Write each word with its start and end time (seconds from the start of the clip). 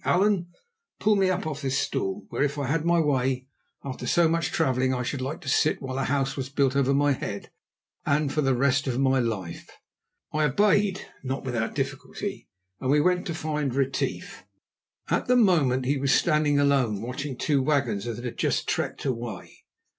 Allan, 0.03 0.47
pull 0.99 1.15
me 1.15 1.29
up 1.29 1.45
off 1.45 1.61
this 1.61 1.77
stool, 1.77 2.25
where, 2.29 2.41
if 2.41 2.57
I 2.57 2.65
had 2.65 2.83
my 2.85 2.99
way, 2.99 3.45
after 3.85 4.07
so 4.07 4.27
much 4.27 4.51
travelling, 4.51 4.95
I 4.95 5.03
should 5.03 5.21
like 5.21 5.41
to 5.41 5.47
sit 5.47 5.79
while 5.79 5.99
a 5.99 6.05
house 6.05 6.35
was 6.35 6.49
built 6.49 6.75
over 6.75 6.91
my 6.91 7.11
head 7.11 7.51
and 8.03 8.33
for 8.33 8.41
the 8.41 8.55
rest 8.55 8.87
of 8.87 8.97
my 8.99 9.19
life." 9.19 9.69
I 10.33 10.45
obeyed, 10.45 11.05
not 11.21 11.43
without 11.43 11.75
difficulty, 11.75 12.49
and 12.79 12.89
we 12.89 12.99
went 12.99 13.27
to 13.27 13.35
find 13.35 13.75
Retief. 13.75 14.43
At 15.09 15.27
the 15.27 15.35
moment 15.35 15.85
he 15.85 15.97
was 15.99 16.11
standing 16.11 16.57
alone, 16.57 17.03
watching 17.03 17.37
two 17.37 17.61
wagons 17.61 18.05
that 18.05 18.25
had 18.25 18.39
just 18.39 18.67
trekked 18.67 19.05
away. 19.05 19.65